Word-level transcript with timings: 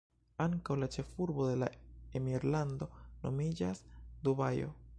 Ankaŭ 0.43 0.77
la 0.83 0.87
ĉefurbo 0.95 1.45
de 1.49 1.59
la 1.63 1.67
emirlando 2.21 2.87
nomiĝas 3.27 3.83
Dubajo. 4.29 4.73